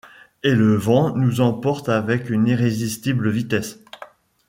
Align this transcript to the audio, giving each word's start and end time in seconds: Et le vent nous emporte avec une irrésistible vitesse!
Et 0.41 0.55
le 0.55 0.73
vent 0.77 1.15
nous 1.15 1.41
emporte 1.41 1.87
avec 1.87 2.31
une 2.31 2.47
irrésistible 2.47 3.29
vitesse! 3.29 3.77